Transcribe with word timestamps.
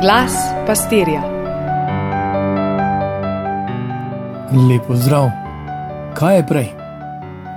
Glas 0.00 0.32
pastirja. 0.66 1.22
Lepo 4.68 4.96
zdrav. 4.96 5.30
Kaj 6.14 6.36
je 6.36 6.46
prej? 6.46 6.68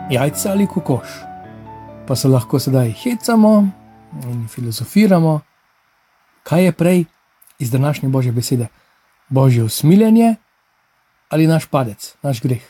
Jajca 0.10 0.50
ali 0.52 0.68
kokoš? 0.68 1.08
Pa 2.08 2.16
se 2.16 2.28
lahko 2.28 2.60
sedaj 2.60 2.92
hecamo 2.92 3.70
in 4.24 4.48
filozofiramo. 4.48 5.40
Kaj 6.44 6.66
je 6.66 6.72
prej 6.72 7.06
iz 7.60 7.72
današnje 7.72 8.10
božje 8.10 8.32
besede? 8.32 8.68
Božje 9.30 9.64
usmiljenje 9.64 10.36
ali 11.30 11.48
naš 11.48 11.66
padec, 11.66 12.16
naš 12.24 12.42
greh? 12.42 12.66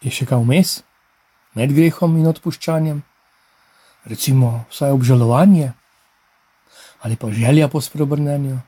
Je 0.00 0.10
še 0.10 0.26
kaj 0.26 0.38
vmes 0.38 0.82
med 1.54 1.74
grehom 1.74 2.16
in 2.16 2.26
odpuščanjem? 2.26 3.02
Recimo, 4.04 4.64
vsaj 4.70 4.94
obžalovanje 4.94 5.72
ali 7.02 7.16
pa 7.16 7.30
želja 7.30 7.68
po 7.68 7.80
spreobrnenju. 7.80 8.58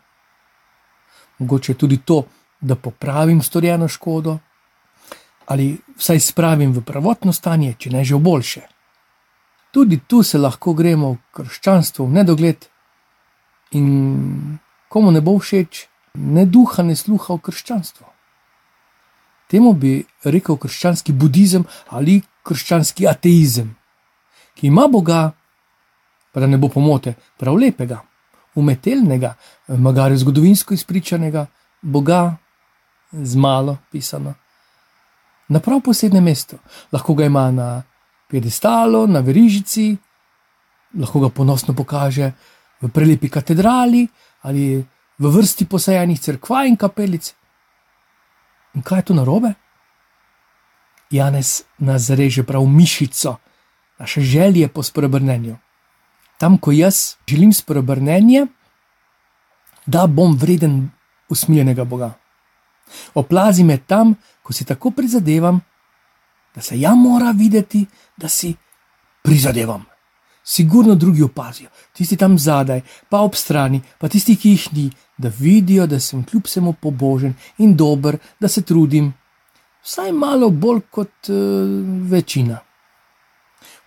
Mogoče 1.38 1.74
tudi 1.74 1.96
to, 1.96 2.22
da 2.60 2.74
popravim 2.74 3.42
storjeno 3.42 3.88
škodo, 3.88 4.38
ali 5.46 5.78
vsaj 5.96 6.20
spravim 6.20 6.72
v 6.72 6.82
pravotno 6.82 7.32
stanje, 7.32 7.74
če 7.78 7.90
ne 7.90 8.04
že 8.04 8.14
v 8.14 8.18
boljše. 8.18 8.62
Tudi 9.70 9.98
tu 10.06 10.22
se 10.22 10.38
lahko 10.38 10.72
gremo 10.74 11.12
v 11.12 11.18
krščanstvo, 11.34 12.06
v 12.06 12.12
nedogled, 12.12 12.66
in 13.74 14.58
komu 14.88 15.10
ne 15.10 15.20
bo 15.20 15.38
všeč, 15.38 15.86
ne 16.14 16.46
duha, 16.46 16.82
ne 16.82 16.96
sluha 16.96 17.34
v 17.34 17.42
krščanstvo. 17.50 18.06
Temu 19.50 19.74
bi 19.74 19.98
rekel 20.24 20.56
krščanski 20.56 21.12
budizem 21.12 21.66
ali 21.90 22.22
krščanski 22.46 23.06
ateizem, 23.06 23.74
ki 24.54 24.70
ima 24.70 24.86
Boga, 24.88 25.32
pa 26.32 26.40
da 26.40 26.46
ne 26.46 26.58
bo 26.58 26.70
pomote, 26.70 27.14
prav 27.38 27.58
lepega, 27.58 28.00
umetelnega, 28.54 29.34
magari 29.68 30.16
zgodovinsko 30.16 30.74
izpričanega 30.74 31.46
Boga, 31.82 32.36
z 33.12 33.36
malo 33.36 33.76
pisano, 33.90 34.34
na 35.48 35.60
prav 35.60 35.80
posebnem 35.80 36.24
mestu. 36.24 36.56
Lahko 36.92 37.14
ga 37.14 37.24
ima 37.24 37.50
na 37.50 37.82
piedestalu, 38.28 39.06
na 39.06 39.20
verižici, 39.20 39.96
lahko 40.98 41.20
ga 41.20 41.28
ponosno 41.28 41.74
pokaže 41.74 42.32
v 42.80 42.88
prelepi 42.88 43.28
katedrali 43.28 44.06
ali 44.42 44.84
v 45.18 45.30
vrsti 45.30 45.66
posajenih 45.66 46.20
crkva 46.20 46.64
in 46.66 46.76
kapelic. 46.76 47.34
In 48.74 48.82
kaj 48.82 48.98
je 48.98 49.04
tu 49.04 49.14
narobe? 49.14 49.54
Janez 51.10 51.62
nas 51.78 52.02
zareže 52.02 52.42
prav 52.42 52.66
mišico, 52.66 53.36
naše 53.98 54.20
želje 54.20 54.68
po 54.68 54.82
spreobrnenju 54.82 55.56
tam, 56.38 56.58
ko 56.58 56.72
jaz 56.72 57.16
želim 57.26 57.52
spreobrnenje, 57.52 58.46
da 59.86 60.06
bom 60.06 60.36
vreden 60.36 60.90
usmiljenega 61.28 61.84
Boga. 61.84 62.12
Oplazi 63.14 63.64
me 63.64 63.78
tam, 63.78 64.14
ko 64.42 64.52
si 64.52 64.64
tako 64.64 64.90
prizadevam, 64.90 65.60
da 66.54 66.60
se 66.60 66.80
ja 66.80 66.94
mora 66.94 67.30
videti, 67.30 67.86
da 68.16 68.28
si 68.28 68.54
prizadevam. 69.22 69.84
Sigurno 70.44 70.94
drugi 70.94 71.22
opazijo, 71.22 71.68
tisti 71.92 72.16
tam 72.16 72.38
zadaj, 72.38 72.80
pa 73.08 73.20
ob 73.24 73.34
strani, 73.34 73.80
pa 73.98 74.08
tisti, 74.08 74.36
ki 74.36 74.50
jih 74.50 74.68
ni, 74.72 74.90
da 75.16 75.32
vidijo, 75.38 75.86
da 75.86 76.00
sem 76.00 76.24
kljub 76.24 76.44
vsemu 76.44 76.72
pobožen 76.72 77.34
in 77.58 77.76
dober, 77.76 78.18
da 78.40 78.48
se 78.48 78.62
trudim, 78.62 79.12
vsaj 79.82 80.12
malo 80.12 80.50
bolj 80.50 80.80
kot 80.90 81.32
uh, 81.32 81.38
večina. 82.10 82.58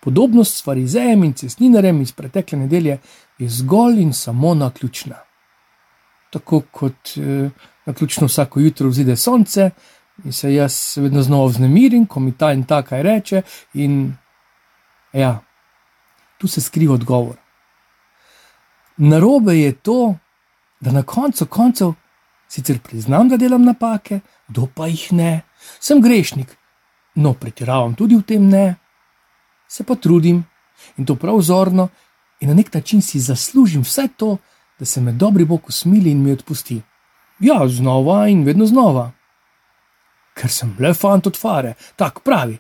Podobnost 0.07 0.57
s 0.57 0.63
farizejem 0.63 1.23
in 1.23 1.33
cestninarjem 1.33 2.01
iz 2.01 2.11
pretekle 2.11 2.57
nedelje 2.59 2.99
je 3.37 3.49
zgolj 3.49 4.01
in 4.01 4.13
samo 4.13 4.53
na 4.53 4.69
ključna. 4.69 5.15
Tako 6.31 6.61
kot 6.71 7.17
eh, 7.17 7.49
na 7.85 7.93
ključno 7.93 8.27
vsako 8.27 8.59
jutro 8.59 8.87
vzide 8.87 9.15
sonce 9.15 9.69
in 10.23 10.33
se 10.33 10.53
jaz 10.53 10.97
vedno 10.97 11.21
znova 11.21 11.47
vznemirim, 11.47 12.05
ko 12.05 12.19
mi 12.19 12.31
ta 12.31 12.53
in 12.53 12.63
ta 12.63 12.81
kaj 12.81 13.03
reče. 13.03 13.41
In 13.73 14.13
ja, 15.13 15.39
tu 16.37 16.47
se 16.47 16.61
skriva 16.61 16.93
odgovor. 16.93 17.35
Narobe 18.97 19.59
je 19.59 19.73
to, 19.73 20.15
da 20.79 20.91
na 20.91 21.03
koncu 21.03 21.45
koncev 21.45 21.93
sicer 22.47 22.79
priznam, 22.79 23.29
da 23.29 23.37
delam 23.37 23.63
napake, 23.63 24.19
kdo 24.47 24.69
pa 24.75 24.87
jih 24.87 25.13
ne, 25.13 25.41
sem 25.79 26.01
grešnik, 26.01 26.57
no 27.15 27.33
pretiravam 27.33 27.95
tudi 27.95 28.15
v 28.15 28.23
tem 28.23 28.49
ne 28.49 28.75
se 29.67 29.83
pa 29.83 29.95
trudim 29.95 30.43
in 30.97 31.05
to 31.05 31.15
prav 31.15 31.37
vzorno, 31.37 31.89
in 32.39 32.49
na 32.49 32.55
nek 32.55 32.73
način 32.73 33.01
si 33.01 33.19
zaslužim 33.19 33.81
vse 33.81 34.07
to, 34.17 34.37
da 34.79 34.85
se 34.85 35.01
me 35.01 35.11
dobri 35.11 35.45
Bog 35.45 35.67
usmili 35.67 36.11
in 36.11 36.23
mi 36.23 36.31
odpusti. 36.31 36.81
Ja, 37.39 37.67
znova 37.67 38.27
in 38.27 38.43
vedno 38.43 38.65
znova. 38.65 39.11
Ker 40.33 40.51
sem 40.51 40.75
le 40.79 40.93
fant 40.93 41.27
od 41.27 41.37
fare, 41.37 41.73
tako 41.95 42.21
pravi. 42.21 42.59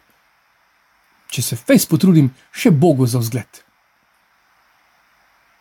Če 1.27 1.41
se 1.41 1.55
fejs 1.55 1.85
potrudim, 1.85 2.31
še 2.51 2.71
Bogu 2.71 3.05
za 3.05 3.19
vzgled. 3.19 3.61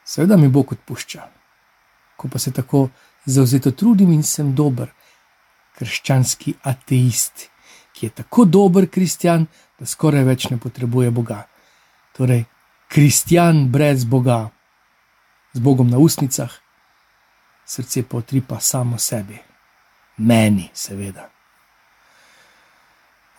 Seveda 0.05 0.37
mi 0.37 0.49
Bog 0.49 0.73
odpušča, 0.73 1.27
ko 2.17 2.29
pa 2.29 2.39
se 2.39 2.53
tako 2.53 2.89
zauzeto 3.27 3.71
trudim 3.71 4.13
in 4.13 4.23
sem 4.23 4.55
dober, 4.55 4.93
krščanski 5.77 6.55
ateist, 6.63 7.49
ki 7.97 8.07
je 8.07 8.11
tako 8.11 8.45
dober 8.45 8.85
kristjan, 8.93 9.47
da 9.81 9.87
skoraj 9.89 10.25
več 10.25 10.51
ne 10.53 10.59
potrebuje 10.61 11.11
Boga. 11.11 11.47
Torej, 12.17 12.45
kristjan 12.93 13.69
brez 13.73 14.05
Boga, 14.05 14.51
z 15.57 15.65
Bogom 15.65 15.89
na 15.91 15.99
usnicah, 15.99 16.53
srce 17.65 18.03
pa 18.03 18.21
utripa 18.21 18.61
samo 18.61 18.99
sebi, 18.99 19.39
meni, 20.17 20.69
seveda. 20.75 21.31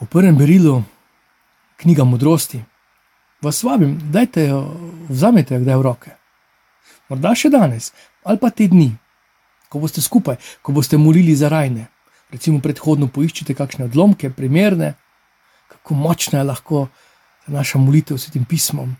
V 0.02 0.06
prvem 0.10 0.38
berilu, 0.38 0.82
knjiga 1.78 2.04
modrosti, 2.04 2.62
vas 3.42 3.62
vabim, 3.64 4.00
da 4.12 4.26
jo 4.42 4.62
vzamete 5.10 5.60
kdaj 5.60 5.78
v 5.78 5.86
roke. 5.86 6.16
Morda 7.10 7.36
še 7.38 7.54
danes, 7.54 7.94
ali 8.26 8.42
pa 8.42 8.50
te 8.50 8.68
dni, 8.68 8.90
ko 9.70 9.80
boste 9.80 10.02
skupaj, 10.02 10.38
ko 10.62 10.74
boste 10.74 10.98
molili 10.98 11.36
za 11.36 11.50
rajne. 11.50 11.88
Recimo, 12.32 12.60
predhodno 12.60 13.08
poiščite 13.08 13.56
kakšne 13.56 13.88
odlomke, 13.88 14.30
primerne, 14.30 14.94
kako 15.72 15.96
močna 15.96 16.42
je 16.42 16.48
lahko 16.48 16.88
naša 17.48 17.80
molitev 17.80 18.18
s 18.20 18.32
tem 18.34 18.46
pismom, 18.46 18.96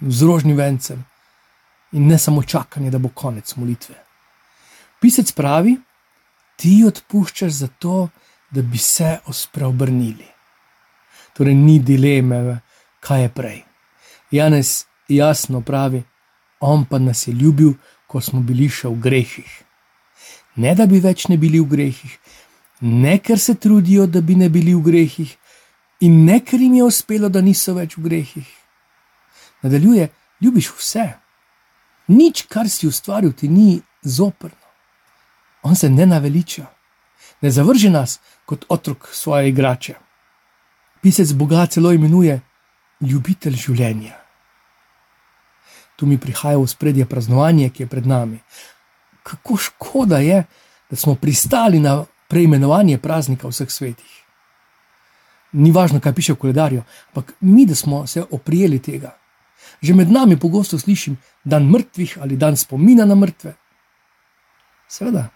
z 0.00 0.28
rožnim 0.28 0.56
vencem 0.56 1.04
in 1.94 2.08
ne 2.08 2.18
samo 2.18 2.42
čakanje, 2.42 2.90
da 2.90 2.98
bo 2.98 3.08
konec 3.08 3.54
molitve. 3.56 3.94
Pisec 5.00 5.32
pravi, 5.32 5.76
ti 6.56 6.82
odpuščaš 6.86 7.52
zato, 7.52 8.08
da 8.50 8.62
bi 8.62 8.78
se 8.78 9.18
ospreobrnili. 9.26 10.26
Torej, 11.34 11.54
ni 11.54 11.78
dileme, 11.78 12.60
kaj 13.00 13.22
je 13.22 13.28
prej. 13.28 13.62
Janez 14.30 14.84
jasno 15.08 15.60
pravi, 15.60 16.02
on 16.60 16.84
pa 16.84 16.98
nas 16.98 17.26
je 17.26 17.34
ljubil, 17.34 17.74
ko 18.06 18.20
smo 18.20 18.40
bili 18.40 18.68
še 18.68 18.88
v 18.88 19.00
grehih. 19.00 19.50
Ne 20.56 20.74
da 20.74 20.86
bi 20.86 21.00
več 21.00 21.28
ne 21.28 21.36
bili 21.36 21.60
v 21.60 21.68
grehih, 21.68 22.18
ne 22.80 23.18
ker 23.18 23.38
se 23.38 23.54
trudijo, 23.54 24.06
da 24.06 24.20
bi 24.20 24.36
ne 24.38 24.48
bili 24.48 24.74
v 24.74 24.82
grehih, 24.82 25.36
in 26.00 26.24
ne 26.24 26.40
ker 26.40 26.60
jim 26.60 26.74
je 26.74 26.84
uspelo, 26.84 27.28
da 27.28 27.40
niso 27.40 27.74
več 27.74 27.96
v 27.98 28.04
grehih. 28.08 28.50
Nadaljuje, 29.62 30.08
ljubiš 30.40 30.70
vse. 30.78 31.06
Nič, 32.08 32.44
kar 32.48 32.68
si 32.68 32.86
ustvaril, 32.86 33.32
ti 33.32 33.48
ni 33.48 33.80
zoprno. 34.02 34.60
On 35.62 35.74
se 35.74 35.88
ne 35.88 36.06
naveliča, 36.06 36.66
ne 37.40 37.50
zavrži 37.50 37.90
nas 37.90 38.20
kot 38.44 38.66
otrok 38.68 39.08
svoje 39.12 39.48
igrače. 39.48 39.94
Pisec 41.00 41.32
Boga 41.32 41.66
celo 41.66 41.92
imenuje 41.92 42.40
ljubitelj 43.00 43.56
življenja. 43.56 44.20
Tu 45.96 46.06
mi 46.06 46.18
prihaja 46.18 46.58
v 46.58 46.68
spredje 46.68 47.06
praznovanje, 47.06 47.70
ki 47.70 47.84
je 47.84 47.88
pred 47.88 48.06
nami. 48.06 48.40
Kako 49.24 49.56
škoda 49.56 50.20
je, 50.20 50.44
da 50.90 50.96
smo 50.96 51.14
pristali 51.14 51.80
na 51.80 52.04
preimenovanje 52.28 52.98
praznika 52.98 53.48
vseh 53.48 53.70
svetih 53.70 54.24
ni 55.54 55.70
važno, 55.72 56.00
kaj 56.00 56.14
piše 56.14 56.34
v 56.34 56.40
koledarju, 56.42 56.82
ampak 57.12 57.34
mi, 57.40 57.66
da 57.66 57.74
smo 57.74 58.06
se 58.06 58.24
oprijeli 58.30 58.78
tega. 58.78 59.14
Že 59.82 59.94
med 59.94 60.10
nami 60.10 60.36
pogosto 60.36 60.78
slišim 60.78 61.16
dan 61.44 61.68
mrtvih 61.70 62.18
ali 62.20 62.36
dan 62.36 62.56
spomina 62.56 63.04
na 63.04 63.14
mrtve. 63.14 63.54
Seveda, 64.88 65.28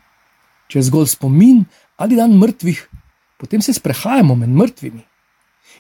če 0.69 0.79
je 0.79 0.89
zgolj 0.91 1.07
spomin 1.15 1.65
ali 1.97 2.17
dan 2.17 2.35
mrtvih, 2.39 2.83
potem 3.39 3.63
se 3.63 3.73
sprehajamo 3.73 4.35
med 4.35 4.49
mrtvimi. 4.49 5.05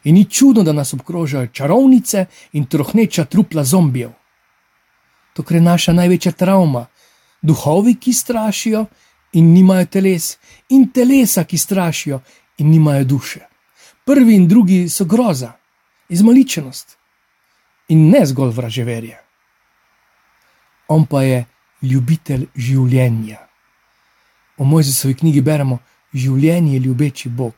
In 0.04 0.14
ni 0.14 0.24
čudno, 0.24 0.62
da 0.62 0.72
nas 0.72 0.94
obkrožajo 0.94 1.50
čarovnice 1.52 2.26
in 2.52 2.66
trohneča 2.66 3.24
trupla 3.24 3.64
zombijev. 3.64 4.12
To 5.34 5.44
je 5.50 5.60
naša 5.60 5.92
največja 5.92 6.32
travma. 6.32 6.86
Duhovi, 7.42 7.94
ki 7.94 8.12
strašijo 8.12 8.86
in 9.32 9.52
nimajo 9.52 9.86
teles, 9.86 10.36
in 10.68 10.88
telesa, 10.92 11.44
ki 11.44 11.58
strašijo 11.58 12.20
in 12.58 12.70
nimajo 12.70 13.04
duše. 13.04 13.40
Prvi 14.04 14.34
in 14.34 14.48
drugi 14.48 14.88
so 14.88 15.04
groza, 15.04 15.52
izmaličenost 16.08 16.96
in 17.88 18.10
ne 18.10 18.26
zgolj 18.26 18.50
vraževerje. 18.56 19.18
On 20.88 21.06
pa 21.06 21.22
je 21.22 21.44
ljubitelj 21.82 22.46
življenja. 22.56 23.38
V 24.58 24.64
Mojzesovi 24.64 25.14
knjigi 25.14 25.42
beremo: 25.44 25.78
Življenje 26.14 26.72
je 26.72 26.80
ljubeči 26.80 27.28
Bog. 27.28 27.54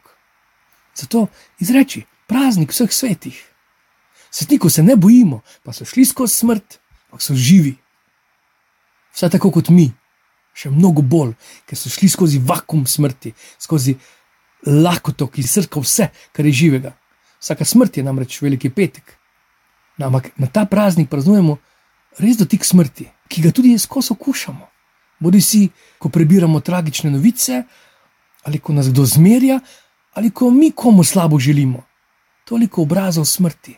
Zato 0.94 1.28
izreči 1.58 2.02
praznik 2.26 2.74
vseh 2.74 2.92
svetih. 2.92 3.38
Svetnikov 4.30 4.70
se 4.70 4.82
ne 4.82 4.96
bojimo, 4.96 5.40
pa 5.62 5.72
so 5.72 5.84
šli 5.84 6.04
skozi 6.04 6.34
smrt, 6.34 6.78
ampak 7.08 7.22
so 7.22 7.34
živi. 7.34 7.76
Vse 9.14 9.30
tako 9.30 9.50
kot 9.50 9.68
mi, 9.74 9.90
še 10.54 10.70
mnogo 10.70 11.02
bolj, 11.02 11.34
ker 11.66 11.78
so 11.78 11.90
šli 11.92 12.08
skozi 12.10 12.40
vakum 12.44 12.86
smrti, 12.86 13.32
skozi 13.58 13.96
lakoto, 14.66 15.28
ki 15.32 15.42
srka 15.42 15.80
vse, 15.80 16.10
kar 16.32 16.46
je 16.46 16.52
živega. 16.52 16.94
Vsaka 17.40 17.64
smrt 17.64 17.96
je 17.96 18.04
namreč 18.04 18.40
veliki 18.42 18.70
petek. 18.70 19.16
No, 19.98 20.08
ampak 20.08 20.30
na 20.36 20.46
ta 20.46 20.66
praznik 20.68 21.08
praznujemo 21.10 21.58
res 22.20 22.36
dotik 22.40 22.64
smrti, 22.64 23.08
ki 23.28 23.46
ga 23.46 23.52
tudi 23.54 23.76
skozi 23.78 24.12
okušamo. 24.12 24.66
Bodi 25.20 25.40
si, 25.44 25.66
ko 26.00 26.08
prebiramo 26.08 26.60
tragične 26.64 27.10
novice, 27.12 27.62
ali 28.48 28.58
ko 28.58 28.72
nas 28.72 28.88
kdo 28.88 29.04
zmerja, 29.04 29.60
ali 30.16 30.30
ko 30.30 30.50
mi 30.50 30.70
komu 30.72 31.04
slabo 31.04 31.38
želimo. 31.38 31.84
Toliko 32.44 32.82
obrazov 32.82 33.24
smrti. 33.24 33.76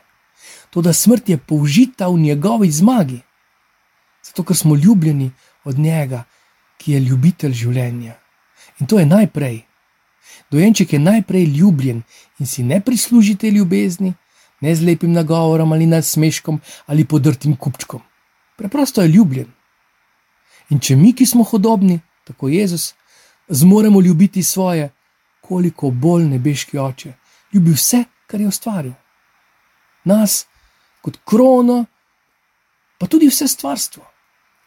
To, 0.71 0.83
da 0.83 0.93
smrt 0.93 1.29
je 1.29 1.37
použita 1.37 2.09
v 2.09 2.19
njegovi 2.19 2.71
zmagi, 2.71 3.21
zato 4.23 4.45
ker 4.45 4.57
smo 4.57 4.77
ljubljeni 4.77 5.31
od 5.65 5.79
njega, 5.79 6.25
ki 6.79 6.93
je 6.93 7.01
ljubitelj 7.01 7.53
življenja. 7.53 8.15
In 8.81 8.87
to 8.87 8.99
je 8.99 9.07
najprej. 9.07 9.63
Dojenček 10.51 10.93
je 10.93 10.99
najprej 10.99 11.45
ljubljen 11.45 12.03
in 12.39 12.47
si 12.47 12.63
ne 12.63 12.81
prislužite 12.81 13.51
ljubezni, 13.51 14.15
ne 14.61 14.75
z 14.75 14.85
lepim 14.87 15.13
nagovorom 15.13 15.73
ali 15.73 15.87
nasmeškom 15.87 16.61
ali 16.87 17.05
podrtim 17.05 17.57
kupčkom. 17.57 18.01
Preprosto 18.57 19.03
je 19.03 19.09
ljubljen. 19.09 19.47
In 20.71 20.81
če 20.81 20.97
mi, 20.97 21.13
ki 21.13 21.27
smo 21.27 21.45
hodobni, 21.45 22.01
tako 22.25 22.49
Jezus, 22.49 22.95
zmoremo 23.49 24.01
ljubiti 24.01 24.43
svoje, 24.43 24.91
koliko 25.41 25.91
bolj 25.91 26.25
nebeški 26.25 26.79
oče, 26.79 27.13
ljubi 27.53 27.75
vse, 27.75 28.05
kar 28.27 28.41
je 28.41 28.49
ustvaril. 28.49 28.93
Nas, 30.05 30.47
kot 31.03 31.19
krono, 31.25 31.85
pa 32.99 33.07
tudi 33.07 33.29
vse 33.29 33.49
stvarstvo. 33.49 34.12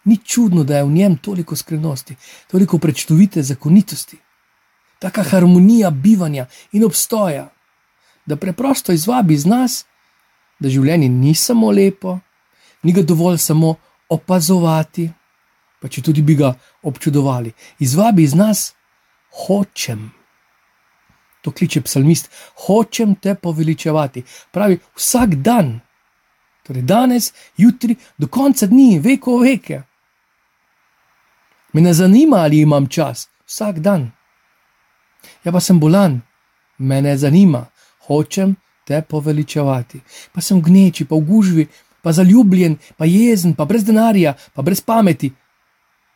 Ni 0.06 0.18
čudno, 0.18 0.64
da 0.64 0.78
je 0.78 0.84
v 0.84 0.92
njem 0.94 1.18
toliko 1.18 1.56
skrivnosti, 1.56 2.16
toliko 2.52 2.78
prečtovite 2.78 3.44
zakonitosti, 3.44 4.18
taka 5.00 5.24
harmonija 5.24 5.90
bivanja 5.90 6.46
in 6.72 6.86
obstoja, 6.86 7.50
da 8.26 8.36
preprosto 8.36 8.92
izvabi 8.92 9.34
iz 9.34 9.46
nas, 9.46 9.86
da 10.60 10.70
življenje 10.70 11.10
ni 11.10 11.36
samo 11.36 11.72
lepo, 11.72 12.20
ni 12.84 12.94
ga 12.94 13.02
dovolj 13.02 13.38
samo 13.38 13.76
opazovati, 14.10 15.10
pa 15.82 15.90
če 15.90 16.02
tudi 16.02 16.22
bi 16.22 16.36
ga 16.36 16.54
občudovali. 16.84 17.52
Izvabi 17.80 18.24
iz 18.24 18.34
nas, 18.34 18.74
hočem. 19.46 20.12
To 21.42 21.52
kliče 21.52 21.82
psalmist, 21.86 22.30
hočem 22.66 23.16
te 23.22 23.36
poveličevati. 23.36 24.24
Pravi 24.52 24.80
vsak 24.98 25.36
dan, 25.46 25.76
torej 26.66 26.86
danes, 26.90 27.34
jutri, 27.58 27.98
do 28.18 28.28
konca 28.28 28.66
dni, 28.70 29.00
veko 29.00 29.38
veke. 29.44 29.84
Me 31.76 31.82
ne 31.82 31.94
zanima, 31.94 32.38
ali 32.38 32.62
imam 32.62 32.88
čas, 32.88 33.28
vsak 33.46 33.80
dan. 33.80 34.12
Ja, 35.44 35.52
pa 35.52 35.60
sem 35.60 35.80
bolan, 35.80 36.22
me 36.78 37.02
ne 37.02 37.18
zanima, 37.18 37.66
hočem 38.08 38.54
te 38.88 39.02
poveličevati. 39.02 40.00
Pa 40.32 40.42
sem 40.42 40.62
gneči, 40.64 41.04
pa 41.06 41.20
v 41.20 41.26
gužvi, 41.28 41.66
pa 42.02 42.14
zaljubljen, 42.16 42.78
pa 42.98 43.06
jezen, 43.06 43.58
pa 43.60 43.66
brez 43.66 43.84
denarja, 43.84 44.38
pa 44.54 44.64
brez 44.64 44.80
pameti. 44.82 45.34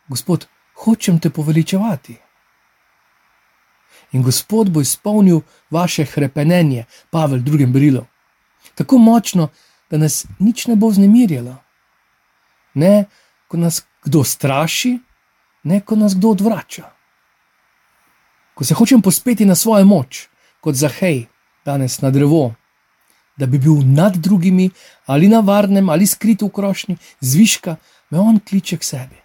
Gospod, 0.08 0.46
hočem 0.84 1.18
te 1.20 1.30
poveličevati. 1.30 2.16
In 4.16 4.22
Gospod 4.22 4.72
bo 4.72 4.80
izpolnil 4.80 5.42
vaše 5.70 6.06
krepenje, 6.06 6.86
Pavel, 7.10 7.44
drugem 7.44 7.72
brilu. 7.72 8.06
Tako 8.74 8.98
močno, 8.98 9.50
da 9.90 9.98
nas 9.98 10.24
nič 10.38 10.66
ne 10.66 10.76
bo 10.76 10.88
vznemirjalo. 10.88 11.56
Ne, 12.74 13.04
ko 13.48 13.60
nas 13.60 13.84
kdo 14.08 14.24
straši, 14.24 14.96
ne, 15.62 15.80
ko 15.80 15.96
nas 15.96 16.14
kdo 16.16 16.30
odvrača. 16.30 16.90
Ko 18.54 18.64
se 18.64 18.74
hočem 18.74 19.02
pospeti 19.02 19.44
na 19.44 19.54
svojo 19.54 19.84
moč, 19.84 20.28
kot 20.60 20.74
za 20.74 20.88
hej, 20.88 21.26
danes 21.64 22.00
na 22.00 22.10
drevo, 22.10 22.54
da 23.36 23.46
bi 23.46 23.58
bil 23.58 23.82
nad 23.84 24.16
drugimi 24.16 24.70
ali 25.06 25.28
na 25.28 25.40
varnem 25.40 25.88
ali 25.88 26.06
skrit 26.06 26.42
v 26.42 26.48
krošnji, 26.48 26.96
zviška 27.20 27.76
me 28.10 28.18
on 28.18 28.40
kliče 28.48 28.76
k 28.76 28.84
sebi, 28.84 29.16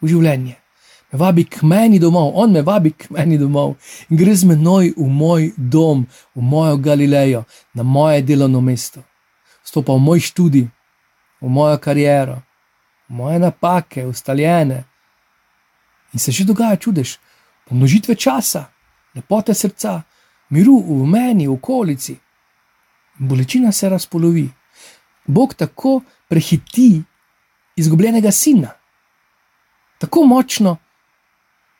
v 0.00 0.08
življenje. 0.08 0.56
Me 1.12 1.18
vabi 1.18 1.44
k 1.44 1.62
meni 1.62 1.98
domov, 1.98 2.32
on 2.34 2.52
me 2.52 2.62
vabi 2.62 2.90
k 2.90 3.10
meni 3.10 3.38
domov 3.38 3.76
in 4.10 4.18
gre 4.18 4.34
z 4.34 4.48
menoj 4.50 4.94
v 4.96 5.08
moj 5.10 5.52
dom, 5.56 6.06
v 6.34 6.42
mojo 6.42 6.76
Galilejo, 6.76 7.44
na 7.74 7.82
moje 7.82 8.22
delovno 8.22 8.60
mesto. 8.60 9.02
Stopa 9.64 9.94
v 9.94 10.02
moj 10.02 10.20
študij, 10.20 10.66
v 11.40 11.48
mojo 11.48 11.78
kariero, 11.78 12.42
v 13.08 13.14
moje 13.14 13.38
napake, 13.38 14.06
ustaljene. 14.06 14.84
In 16.14 16.20
se 16.20 16.32
že 16.32 16.44
dogaja 16.44 16.76
čudež, 16.76 17.18
pomnožitve 17.68 18.14
časa, 18.14 18.70
lepote 19.14 19.54
srca, 19.54 20.02
miru 20.50 20.78
v 20.78 21.06
meni, 21.06 21.46
v 21.46 21.52
okolici. 21.52 22.16
Bolečina 23.18 23.72
se 23.72 23.88
razpolovi. 23.88 24.48
Bog 25.26 25.54
tako 25.54 26.02
prehiti 26.28 27.02
izgubljenega 27.76 28.30
sina, 28.30 28.70
tako 29.98 30.24
močno, 30.24 30.76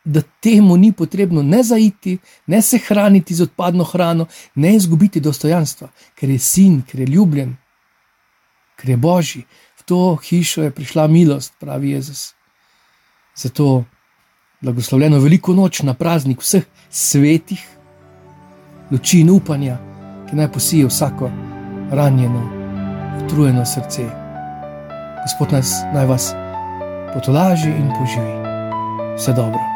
da 0.04 0.20
temu 0.40 0.76
ni 0.76 0.92
potrebno 0.92 1.42
ne 1.42 1.62
zaiti, 1.62 2.18
ne 2.46 2.62
se 2.62 2.78
hraniti 2.78 3.34
z 3.34 3.42
odpadno 3.42 3.84
hrano, 3.84 4.26
ne 4.54 4.74
izgubiti 4.76 5.20
dostojanstva, 5.20 5.88
ker 6.14 6.30
je 6.30 6.38
sin, 6.38 6.82
ker 6.82 7.00
je 7.00 7.06
ljubljen, 7.06 7.56
ker 8.76 8.90
je 8.90 8.96
božji. 8.96 9.44
V 9.80 9.82
to 9.82 10.16
hišo 10.16 10.62
je 10.62 10.70
prišla 10.70 11.06
milost, 11.06 11.54
pravi 11.60 11.90
Jezus. 11.90 12.34
Zato 13.36 13.84
blagoslovljeno 14.64 15.18
veliko 15.20 15.52
noč 15.52 15.82
na 15.82 15.94
praznik 15.94 16.40
vseh 16.40 16.64
svetih, 16.90 17.60
luči 18.90 19.20
in 19.20 19.30
upanja, 19.30 19.76
ki 20.28 20.36
naj 20.36 20.48
posije 20.52 20.88
vsako 20.88 21.30
ranjeno, 21.92 22.42
utrujeno 23.24 23.66
srce. 23.66 24.08
Gospod 25.24 25.52
nas 25.52 25.76
naj 25.94 26.06
vas 26.06 26.32
potolaži 27.14 27.70
in 27.70 27.92
poživi. 27.98 28.34
Vse 29.16 29.32
dobro. 29.32 29.73